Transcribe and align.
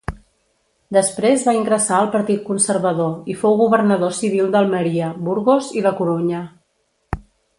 Després 0.95 1.43
va 1.49 1.53
ingressar 1.57 1.97
al 2.05 2.09
Partit 2.15 2.41
Conservador 2.47 3.13
i 3.33 3.37
fou 3.43 3.59
governador 3.61 4.17
civil 4.21 4.49
d'Almeria, 4.55 5.11
Burgos 5.29 5.69
i 5.81 5.85
La 5.89 5.93
Corunya. 6.03 6.41